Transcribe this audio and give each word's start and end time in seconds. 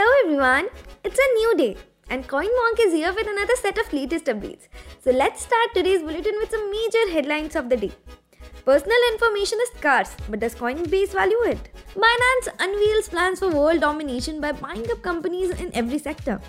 Hello 0.00 0.12
everyone, 0.24 0.66
it's 1.04 1.18
a 1.18 1.32
new 1.34 1.56
day 1.58 1.76
and 2.08 2.26
CoinMonk 2.26 2.78
is 2.80 2.94
here 2.94 3.12
with 3.12 3.26
another 3.26 3.54
set 3.56 3.76
of 3.76 3.92
latest 3.92 4.24
updates. 4.32 4.68
So 5.04 5.10
let's 5.10 5.42
start 5.42 5.74
today's 5.74 6.00
bulletin 6.00 6.36
with 6.38 6.50
some 6.50 6.70
major 6.70 7.12
headlines 7.12 7.54
of 7.54 7.68
the 7.68 7.76
day. 7.76 7.92
Personal 8.64 8.96
information 9.12 9.58
is 9.60 9.68
scarce, 9.76 10.16
but 10.30 10.40
does 10.40 10.54
Coinbase 10.54 11.12
value 11.12 11.42
it? 11.42 11.68
Binance 11.94 12.48
unveils 12.58 13.10
plans 13.10 13.40
for 13.40 13.50
world 13.50 13.82
domination 13.82 14.40
by 14.40 14.52
buying 14.52 14.90
up 14.90 15.02
companies 15.02 15.50
in 15.50 15.70
every 15.74 15.98
sector. 15.98 16.40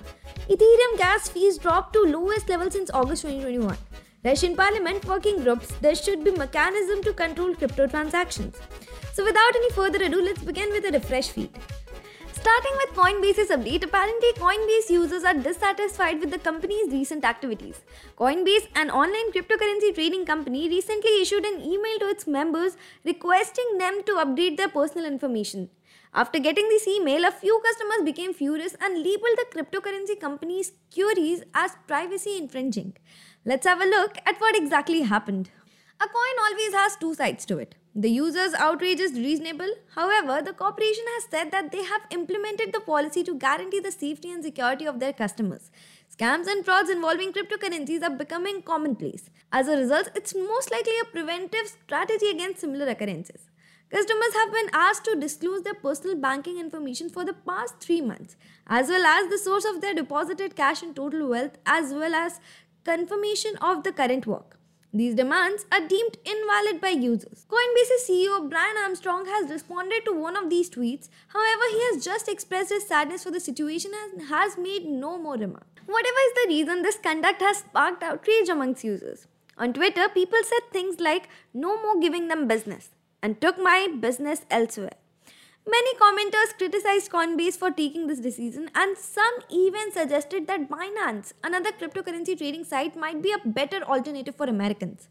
Ethereum 0.49 0.97
gas 0.97 1.27
fees 1.27 1.57
dropped 1.57 1.91
to 1.91 2.03
lowest 2.03 2.47
level 2.47 2.71
since 2.71 2.89
August 2.91 3.23
2021. 3.23 3.77
Russian 4.23 4.55
parliament 4.55 5.03
working 5.03 5.43
groups, 5.43 5.73
there 5.81 5.95
should 5.95 6.23
be 6.23 6.31
mechanism 6.31 7.03
to 7.03 7.11
control 7.11 7.53
crypto 7.53 7.85
transactions. 7.85 8.55
So 9.11 9.25
without 9.25 9.55
any 9.57 9.71
further 9.71 10.05
ado, 10.05 10.21
let's 10.21 10.41
begin 10.41 10.69
with 10.71 10.85
a 10.85 10.91
refresh 10.91 11.27
feed. 11.27 11.49
Starting 12.41 12.75
with 12.77 12.95
Coinbase's 12.95 13.51
update, 13.51 13.83
apparently 13.83 14.33
Coinbase 14.33 14.89
users 14.89 15.23
are 15.23 15.35
dissatisfied 15.35 16.19
with 16.19 16.31
the 16.31 16.39
company's 16.39 16.91
recent 16.91 17.23
activities. 17.23 17.81
Coinbase, 18.17 18.67
an 18.75 18.89
online 18.89 19.31
cryptocurrency 19.31 19.93
trading 19.93 20.25
company, 20.25 20.67
recently 20.67 21.21
issued 21.21 21.45
an 21.45 21.61
email 21.61 21.99
to 21.99 22.09
its 22.09 22.25
members 22.25 22.77
requesting 23.05 23.77
them 23.77 24.01
to 24.07 24.13
update 24.13 24.57
their 24.57 24.69
personal 24.69 25.05
information. 25.05 25.69
After 26.15 26.39
getting 26.39 26.67
this 26.69 26.87
email, 26.87 27.25
a 27.25 27.31
few 27.31 27.61
customers 27.63 28.03
became 28.03 28.33
furious 28.33 28.75
and 28.81 28.97
labeled 28.97 29.37
the 29.37 29.45
cryptocurrency 29.53 30.19
company's 30.19 30.71
queries 30.91 31.43
as 31.53 31.77
privacy 31.85 32.39
infringing. 32.39 32.97
Let's 33.45 33.67
have 33.67 33.81
a 33.81 33.85
look 33.85 34.17
at 34.25 34.41
what 34.41 34.55
exactly 34.55 35.03
happened. 35.03 35.51
A 36.03 36.07
coin 36.07 36.37
always 36.43 36.73
has 36.73 36.95
two 36.95 37.13
sides 37.13 37.45
to 37.45 37.59
it. 37.59 37.75
The 37.93 38.09
user's 38.09 38.55
outrage 38.55 38.99
is 38.99 39.13
reasonable. 39.13 39.71
However, 39.93 40.41
the 40.41 40.51
corporation 40.51 41.03
has 41.09 41.25
said 41.29 41.51
that 41.51 41.71
they 41.71 41.83
have 41.83 42.07
implemented 42.09 42.73
the 42.73 42.79
policy 42.79 43.23
to 43.25 43.35
guarantee 43.35 43.81
the 43.81 43.91
safety 43.91 44.31
and 44.31 44.43
security 44.43 44.87
of 44.87 44.99
their 44.99 45.13
customers. 45.13 45.69
Scams 46.11 46.47
and 46.47 46.65
frauds 46.65 46.89
involving 46.89 47.31
cryptocurrencies 47.31 48.01
are 48.01 48.17
becoming 48.17 48.63
commonplace. 48.63 49.29
As 49.51 49.67
a 49.67 49.77
result, 49.77 50.09
it's 50.15 50.33
most 50.33 50.71
likely 50.71 50.97
a 51.03 51.05
preventive 51.05 51.67
strategy 51.67 52.31
against 52.31 52.61
similar 52.61 52.87
occurrences. 52.87 53.51
Customers 53.91 54.33
have 54.33 54.51
been 54.51 54.69
asked 54.73 55.05
to 55.05 55.19
disclose 55.19 55.61
their 55.61 55.75
personal 55.75 56.15
banking 56.15 56.57
information 56.57 57.09
for 57.09 57.23
the 57.23 57.33
past 57.33 57.79
three 57.79 58.01
months, 58.01 58.35
as 58.65 58.87
well 58.87 59.05
as 59.05 59.29
the 59.29 59.37
source 59.37 59.65
of 59.65 59.81
their 59.81 59.93
deposited 59.93 60.55
cash 60.55 60.81
and 60.81 60.95
total 60.95 61.29
wealth, 61.29 61.59
as 61.67 61.93
well 61.93 62.15
as 62.15 62.39
confirmation 62.85 63.55
of 63.57 63.83
the 63.83 63.91
current 63.91 64.25
work. 64.25 64.57
These 64.93 65.15
demands 65.15 65.65
are 65.71 65.87
deemed 65.87 66.17
invalid 66.25 66.81
by 66.81 66.89
users. 66.89 67.45
Coinbase's 67.47 68.09
CEO 68.09 68.49
Brian 68.49 68.75
Armstrong 68.77 69.25
has 69.25 69.49
responded 69.49 70.03
to 70.03 70.11
one 70.11 70.35
of 70.35 70.49
these 70.49 70.69
tweets. 70.69 71.07
However, 71.29 71.63
he 71.71 71.79
has 71.85 72.03
just 72.03 72.27
expressed 72.27 72.71
his 72.71 72.87
sadness 72.87 73.23
for 73.23 73.31
the 73.31 73.39
situation 73.39 73.91
and 74.03 74.27
has 74.27 74.57
made 74.57 74.85
no 74.85 75.17
more 75.17 75.35
remark. 75.35 75.65
Whatever 75.85 76.17
is 76.27 76.33
the 76.33 76.49
reason, 76.49 76.81
this 76.81 76.97
conduct 76.97 77.41
has 77.41 77.57
sparked 77.59 78.03
outrage 78.03 78.49
amongst 78.49 78.83
users. 78.83 79.27
On 79.57 79.71
Twitter, 79.71 80.09
people 80.09 80.39
said 80.43 80.71
things 80.73 80.99
like, 80.99 81.29
no 81.53 81.81
more 81.81 81.99
giving 81.99 82.27
them 82.27 82.47
business, 82.47 82.89
and 83.21 83.39
took 83.39 83.57
my 83.57 83.87
business 83.99 84.45
elsewhere. 84.49 85.00
Many 85.67 85.93
commenters 85.97 86.57
criticized 86.57 87.11
Coinbase 87.11 87.55
for 87.55 87.69
taking 87.69 88.07
this 88.07 88.19
decision, 88.19 88.71
and 88.73 88.97
some 88.97 89.33
even 89.51 89.91
suggested 89.91 90.47
that 90.47 90.67
Binance, 90.67 91.33
another 91.43 91.71
cryptocurrency 91.71 92.35
trading 92.35 92.63
site, 92.63 92.95
might 92.95 93.21
be 93.21 93.31
a 93.31 93.47
better 93.47 93.83
alternative 93.83 94.35
for 94.35 94.47
Americans. 94.47 95.07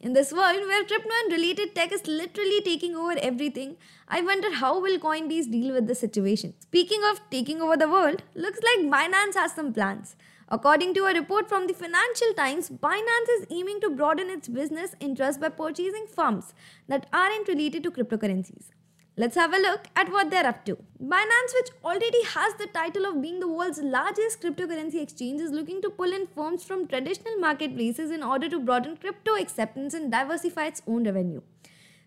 In 0.00 0.14
this 0.14 0.32
world 0.32 0.66
where 0.66 0.84
crypto 0.84 1.10
and 1.24 1.32
related 1.32 1.74
tech 1.74 1.92
is 1.92 2.06
literally 2.06 2.62
taking 2.62 2.96
over 2.96 3.16
everything, 3.18 3.76
I 4.08 4.22
wonder 4.22 4.50
how 4.54 4.80
will 4.80 4.98
Coinbase 4.98 5.52
deal 5.52 5.74
with 5.74 5.86
the 5.86 5.94
situation. 5.94 6.54
Speaking 6.60 7.02
of 7.04 7.20
taking 7.30 7.60
over 7.60 7.76
the 7.76 7.90
world, 7.90 8.22
looks 8.34 8.60
like 8.62 8.90
Binance 8.90 9.34
has 9.34 9.52
some 9.52 9.74
plans. 9.74 10.16
According 10.48 10.94
to 10.94 11.04
a 11.04 11.12
report 11.12 11.50
from 11.50 11.66
the 11.66 11.74
Financial 11.74 12.32
Times, 12.34 12.70
Binance 12.70 13.30
is 13.38 13.46
aiming 13.50 13.82
to 13.82 13.90
broaden 13.90 14.30
its 14.30 14.48
business 14.48 14.94
interests 15.00 15.38
by 15.38 15.50
purchasing 15.50 16.06
firms 16.06 16.54
that 16.88 17.06
aren't 17.12 17.46
related 17.46 17.82
to 17.82 17.90
cryptocurrencies. 17.90 18.70
Let's 19.14 19.36
have 19.36 19.52
a 19.52 19.58
look 19.58 19.88
at 19.94 20.10
what 20.10 20.30
they're 20.30 20.46
up 20.46 20.64
to. 20.64 20.78
Binance, 20.98 21.52
which 21.54 21.68
already 21.84 22.24
has 22.24 22.54
the 22.54 22.66
title 22.66 23.04
of 23.04 23.20
being 23.20 23.40
the 23.40 23.48
world's 23.48 23.78
largest 23.78 24.40
cryptocurrency 24.40 25.02
exchange, 25.02 25.42
is 25.42 25.50
looking 25.50 25.82
to 25.82 25.90
pull 25.90 26.14
in 26.14 26.26
firms 26.28 26.64
from 26.64 26.88
traditional 26.88 27.36
marketplaces 27.36 28.10
in 28.10 28.22
order 28.22 28.48
to 28.48 28.58
broaden 28.58 28.96
crypto 28.96 29.34
acceptance 29.36 29.92
and 29.92 30.10
diversify 30.10 30.64
its 30.64 30.80
own 30.86 31.04
revenue. 31.04 31.42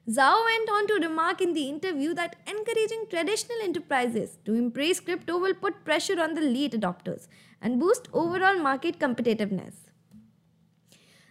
Zhao 0.10 0.44
went 0.46 0.70
on 0.72 0.88
to 0.88 1.08
remark 1.08 1.42
in 1.42 1.54
the 1.54 1.70
interview 1.70 2.16
that 2.16 2.38
encouraging 2.48 3.06
traditional 3.08 3.62
enterprises 3.62 4.40
to 4.46 4.56
embrace 4.56 5.00
crypto 5.00 5.38
will 5.38 5.54
put 5.54 5.86
pressure 5.86 6.20
on 6.20 6.34
the 6.34 6.42
late 6.42 6.72
adopters 6.72 7.28
and 7.62 7.80
boost 7.80 8.08
overall 8.14 8.58
market 8.58 8.98
competitiveness. 8.98 9.76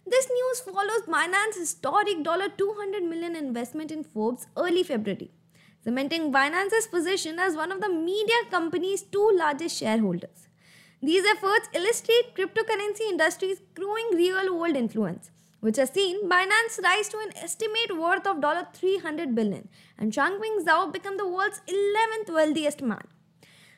This 0.07 0.31
news 0.31 0.61
follows 0.61 1.03
Binance's 1.09 1.59
historic 1.59 2.19
$200 2.19 3.09
million 3.09 3.35
investment 3.35 3.91
in 3.91 4.05
Forbes 4.05 4.47
early 4.57 4.85
February 4.85 5.33
cementing 5.85 6.33
Binance's 6.33 6.87
position 6.87 7.39
as 7.39 7.55
one 7.55 7.71
of 7.71 7.83
the 7.83 7.91
media 7.91 8.41
company's 8.51 9.03
two 9.03 9.31
largest 9.37 9.77
shareholders. 9.77 10.49
These 11.03 11.27
efforts 11.27 11.69
illustrate 11.75 12.35
cryptocurrency 12.35 13.03
industry's 13.11 13.61
growing 13.75 14.07
real-world 14.15 14.77
influence, 14.77 15.31
which 15.61 15.77
has 15.77 15.91
seen 15.91 16.27
Binance 16.31 16.83
rise 16.83 17.11
to 17.11 17.19
an 17.19 17.37
estimate 17.37 17.99
worth 17.99 18.27
of 18.27 18.39
$300 18.39 19.35
billion 19.35 19.69
and 19.99 20.11
Changpeng 20.11 20.65
Zhao 20.65 20.91
become 20.91 21.19
the 21.19 21.29
world's 21.29 21.61
11th 21.69 22.33
wealthiest 22.33 22.81
man. 22.81 23.07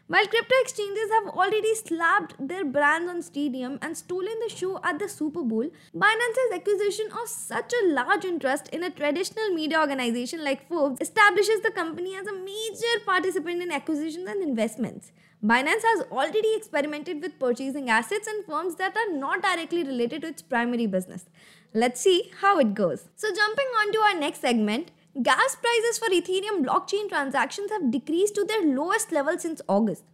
While 0.08 0.26
crypto 0.28 0.54
exchanges 0.60 1.10
have 1.10 1.34
already 1.34 1.74
slapped 1.74 2.34
their 2.38 2.64
brands 2.64 3.10
on 3.10 3.22
Stadium 3.22 3.76
and 3.82 3.96
stolen 3.96 4.36
the 4.38 4.54
show 4.54 4.78
at 4.84 5.00
the 5.00 5.08
Super 5.08 5.42
Bowl, 5.42 5.68
Binance's 5.96 6.54
acquisition 6.54 7.06
of 7.10 7.28
such 7.28 7.72
a 7.72 7.88
large 7.88 8.24
interest 8.24 8.68
in 8.68 8.84
a 8.84 8.90
traditional 8.90 9.48
media 9.48 9.80
organization 9.80 10.44
like 10.44 10.68
Forbes 10.68 11.00
establishes 11.00 11.60
the 11.62 11.72
company 11.72 12.14
as 12.14 12.28
a 12.28 12.34
major 12.34 13.04
participant 13.04 13.60
in 13.60 13.72
acquisitions 13.72 14.28
and 14.28 14.44
investments. 14.44 15.10
Binance 15.44 15.82
has 15.82 16.06
already 16.12 16.54
experimented 16.54 17.20
with 17.20 17.40
purchasing 17.40 17.90
assets 17.90 18.28
and 18.28 18.44
firms 18.46 18.76
that 18.76 18.96
are 18.96 19.12
not 19.12 19.42
directly 19.42 19.82
related 19.82 20.22
to 20.22 20.28
its 20.28 20.40
primary 20.40 20.86
business. 20.86 21.24
Let's 21.74 22.00
see 22.00 22.30
how 22.40 22.60
it 22.60 22.74
goes. 22.74 23.08
So, 23.16 23.34
jumping 23.34 23.66
on 23.80 23.92
to 23.92 23.98
our 23.98 24.20
next 24.20 24.40
segment, 24.40 24.92
Gas 25.22 25.56
prices 25.56 25.98
for 25.98 26.10
Ethereum 26.10 26.62
blockchain 26.62 27.08
transactions 27.08 27.70
have 27.70 27.90
decreased 27.90 28.34
to 28.34 28.44
their 28.44 28.60
lowest 28.66 29.12
level 29.12 29.38
since 29.38 29.62
August. 29.66 30.04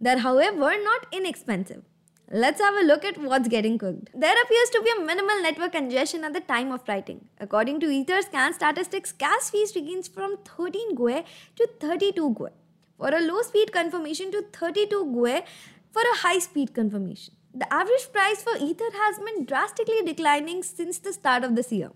They're, 0.00 0.20
however, 0.20 0.76
not 0.80 1.06
inexpensive. 1.10 1.82
Let's 2.30 2.60
have 2.60 2.76
a 2.76 2.84
look 2.86 3.04
at 3.04 3.18
what's 3.18 3.48
getting 3.48 3.78
cooked. 3.78 4.10
There 4.14 4.42
appears 4.44 4.70
to 4.70 4.80
be 4.80 4.92
a 4.96 5.04
minimal 5.04 5.42
network 5.42 5.72
congestion 5.72 6.22
at 6.22 6.34
the 6.34 6.40
time 6.40 6.70
of 6.70 6.86
writing. 6.86 7.24
According 7.40 7.80
to 7.80 7.86
Etherscan 7.86 8.54
statistics, 8.54 9.10
gas 9.10 9.50
fees 9.50 9.74
ranged 9.74 10.14
from 10.14 10.36
13 10.44 10.94
gwei 10.94 11.24
to 11.56 11.68
32 11.80 12.34
gwei. 12.34 12.50
For 12.96 13.08
a 13.08 13.20
low 13.22 13.42
speed 13.42 13.72
confirmation 13.72 14.30
to 14.30 14.44
32 14.52 15.04
gwei 15.16 15.42
for 15.90 16.02
a 16.02 16.18
high 16.18 16.38
speed 16.38 16.72
confirmation. 16.74 17.34
The 17.52 17.72
average 17.72 18.12
price 18.12 18.44
for 18.44 18.56
Ether 18.56 18.92
has 19.02 19.18
been 19.18 19.46
drastically 19.46 20.02
declining 20.04 20.62
since 20.62 20.98
the 20.98 21.12
start 21.12 21.42
of 21.42 21.56
this 21.56 21.72
year 21.72 21.90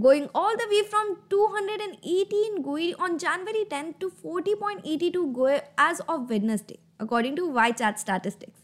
going 0.00 0.28
all 0.34 0.54
the 0.56 0.66
way 0.70 0.82
from 0.88 1.16
218 1.30 2.62
gwei 2.62 2.94
on 2.98 3.18
January 3.18 3.64
10 3.70 3.94
to 4.00 4.10
40.82 4.24 5.32
gwei 5.32 5.62
as 5.78 6.00
of 6.00 6.28
Wednesday, 6.28 6.78
according 7.00 7.34
to 7.36 7.48
YCharts 7.48 8.00
statistics. 8.00 8.60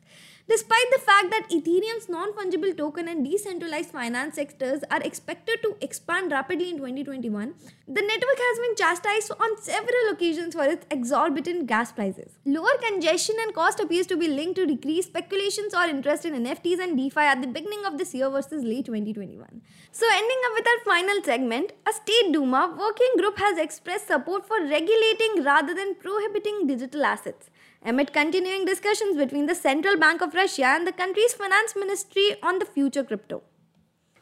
Despite 0.49 0.91
the 0.91 0.99
fact 0.99 1.31
that 1.31 1.49
Ethereum's 1.51 2.09
non 2.09 2.33
fungible 2.33 2.77
token 2.77 3.07
and 3.07 3.25
decentralized 3.25 3.91
finance 3.91 4.35
sectors 4.35 4.83
are 4.91 5.01
expected 5.03 5.63
to 5.63 5.77
expand 5.81 6.33
rapidly 6.33 6.71
in 6.71 6.79
2021, 6.79 7.55
the 7.87 8.03
network 8.03 8.39
has 8.47 8.59
been 8.59 8.75
chastised 8.75 9.31
on 9.39 9.57
several 9.63 10.11
occasions 10.11 10.55
for 10.55 10.65
its 10.65 10.85
exorbitant 10.91 11.69
gas 11.69 11.93
prices. 11.93 12.33
Lower 12.45 12.77
congestion 12.89 13.37
and 13.41 13.55
cost 13.55 13.79
appears 13.79 14.09
to 14.09 14.17
be 14.17 14.27
linked 14.27 14.57
to 14.57 14.67
decreased 14.67 15.09
speculations 15.09 15.75
or 15.75 15.85
interest 15.85 16.25
in 16.25 16.35
NFTs 16.35 16.81
and 16.81 16.97
DeFi 16.97 17.21
at 17.21 17.41
the 17.41 17.47
beginning 17.47 17.85
of 17.87 17.97
this 17.99 18.13
year 18.13 18.29
versus 18.29 18.65
late 18.65 18.87
2021. 18.87 19.63
So, 19.93 20.07
ending 20.11 20.41
up 20.47 20.53
with 20.55 20.67
our 20.67 20.85
final 20.85 21.23
segment, 21.23 21.73
a 21.89 21.93
state 21.93 22.33
Duma 22.33 22.75
working 22.77 23.13
group 23.17 23.39
has 23.39 23.59
expressed 23.59 24.09
support 24.09 24.45
for 24.45 24.61
regulating 24.61 25.45
rather 25.45 25.73
than 25.73 25.95
prohibiting 25.95 26.67
digital 26.67 27.05
assets 27.05 27.49
amid 27.85 28.13
continuing 28.13 28.65
discussions 28.65 29.17
between 29.17 29.47
the 29.47 29.55
Central 29.55 29.97
Bank 29.97 30.21
of 30.21 30.35
Russia 30.35 30.67
and 30.67 30.87
the 30.87 30.93
country's 30.93 31.33
finance 31.33 31.75
ministry 31.75 32.37
on 32.43 32.59
the 32.59 32.65
future 32.65 33.03
crypto. 33.03 33.43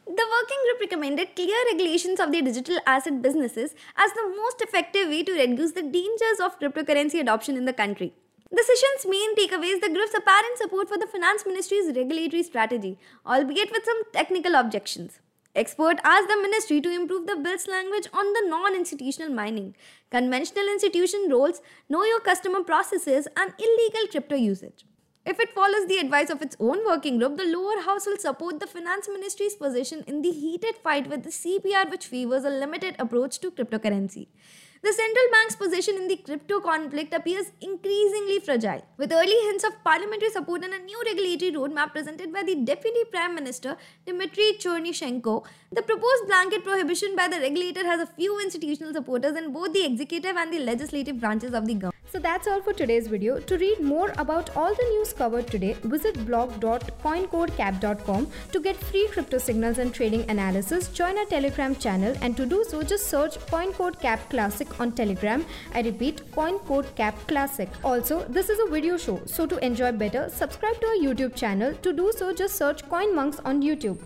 The 0.06 0.28
working 0.34 0.58
group 0.64 0.80
recommended 0.80 1.36
clear 1.36 1.56
regulations 1.70 2.20
of 2.20 2.32
the 2.32 2.42
digital 2.42 2.78
asset 2.86 3.22
businesses 3.22 3.74
as 3.96 4.12
the 4.12 4.34
most 4.36 4.60
effective 4.60 5.08
way 5.08 5.22
to 5.22 5.32
reduce 5.32 5.72
the 5.72 5.82
dangers 5.82 6.40
of 6.42 6.58
cryptocurrency 6.58 7.20
adoption 7.20 7.56
in 7.56 7.66
the 7.66 7.72
country. 7.72 8.14
The 8.50 8.64
session's 8.64 9.08
main 9.08 9.36
takeaway 9.36 9.74
is 9.74 9.80
the 9.80 9.90
group's 9.90 10.14
apparent 10.14 10.58
support 10.58 10.88
for 10.88 10.98
the 10.98 11.06
finance 11.06 11.44
ministry's 11.46 11.94
regulatory 11.94 12.42
strategy, 12.42 12.98
albeit 13.24 13.70
with 13.70 13.84
some 13.84 14.02
technical 14.12 14.56
objections. 14.56 15.20
Expert 15.56 15.98
asked 16.04 16.28
the 16.28 16.36
ministry 16.36 16.80
to 16.80 16.88
improve 16.88 17.26
the 17.26 17.34
bill's 17.34 17.66
language 17.66 18.06
on 18.12 18.24
the 18.34 18.48
non-institutional 18.48 19.34
mining, 19.34 19.74
conventional 20.08 20.68
institution 20.68 21.26
roles, 21.28 21.60
know 21.88 22.04
your 22.04 22.20
customer 22.20 22.62
processes, 22.62 23.26
and 23.36 23.52
illegal 23.58 24.06
crypto 24.08 24.36
usage. 24.36 24.84
If 25.26 25.40
it 25.40 25.52
follows 25.52 25.88
the 25.88 25.98
advice 25.98 26.30
of 26.30 26.40
its 26.40 26.56
own 26.60 26.86
working 26.86 27.18
group, 27.18 27.36
the 27.36 27.44
lower 27.44 27.82
house 27.82 28.06
will 28.06 28.16
support 28.16 28.60
the 28.60 28.68
finance 28.68 29.08
ministry's 29.08 29.56
position 29.56 30.04
in 30.06 30.22
the 30.22 30.30
heated 30.30 30.76
fight 30.84 31.08
with 31.08 31.24
the 31.24 31.30
CBR 31.30 31.90
which 31.90 32.06
favors 32.06 32.44
a 32.44 32.50
limited 32.50 32.94
approach 33.00 33.40
to 33.40 33.50
cryptocurrency. 33.50 34.28
The 34.82 34.94
central 34.94 35.26
bank's 35.30 35.56
position 35.56 35.96
in 35.96 36.08
the 36.08 36.16
crypto 36.16 36.58
conflict 36.58 37.12
appears 37.12 37.52
increasingly 37.60 38.40
fragile, 38.40 38.82
with 38.96 39.12
early 39.12 39.36
hints 39.48 39.62
of 39.62 39.74
parliamentary 39.84 40.30
support 40.30 40.64
and 40.64 40.72
a 40.72 40.78
new 40.78 40.98
regulatory 41.04 41.52
roadmap 41.52 41.92
presented 41.92 42.32
by 42.32 42.44
the 42.44 42.54
Deputy 42.54 43.04
Prime 43.10 43.34
Minister 43.34 43.76
Dmitry 44.06 44.54
Chernyshenko. 44.58 45.44
The 45.70 45.82
proposed 45.82 46.28
blanket 46.28 46.64
prohibition 46.64 47.14
by 47.14 47.28
the 47.28 47.40
regulator 47.40 47.84
has 47.84 48.00
a 48.00 48.06
few 48.06 48.40
institutional 48.40 48.94
supporters 48.94 49.36
in 49.36 49.52
both 49.52 49.74
the 49.74 49.84
executive 49.84 50.34
and 50.34 50.50
the 50.50 50.60
legislative 50.60 51.20
branches 51.20 51.52
of 51.52 51.66
the 51.66 51.74
government. 51.74 52.00
So 52.10 52.18
that's 52.18 52.48
all 52.48 52.60
for 52.60 52.72
today's 52.72 53.06
video. 53.06 53.38
To 53.38 53.56
read 53.56 53.80
more 53.80 54.12
about 54.18 54.56
all 54.56 54.74
the 54.74 54.82
news 54.82 55.12
covered 55.12 55.46
today, 55.46 55.74
visit 55.84 56.26
blog.coincodecap.com 56.26 58.26
to 58.50 58.60
get 58.60 58.76
free 58.76 59.06
crypto 59.12 59.38
signals 59.38 59.78
and 59.78 59.94
trading 59.94 60.28
analysis. 60.28 60.88
Join 60.88 61.16
our 61.18 61.26
Telegram 61.26 61.76
channel 61.76 62.16
and 62.20 62.36
to 62.36 62.46
do 62.46 62.64
so 62.68 62.82
just 62.82 63.06
search 63.06 63.38
CoinCodeCap 63.52 64.28
Classic 64.28 64.68
on 64.78 64.92
Telegram. 64.92 65.44
I 65.74 65.82
repeat 65.82 66.22
Coin 66.32 66.58
Code 66.60 66.80
CoinCodeCap 66.80 67.26
Classic. 67.26 67.68
Also, 67.82 68.24
this 68.28 68.48
is 68.48 68.58
a 68.66 68.70
video 68.70 68.96
show, 68.96 69.20
so 69.26 69.46
to 69.46 69.64
enjoy 69.64 69.92
better, 69.92 70.28
subscribe 70.28 70.80
to 70.80 70.86
our 70.86 70.96
YouTube 70.96 71.34
channel. 71.34 71.74
To 71.82 71.92
do 71.92 72.12
so 72.16 72.32
just 72.32 72.56
search 72.56 72.84
CoinMonks 72.88 73.40
on 73.44 73.62
YouTube. 73.62 73.98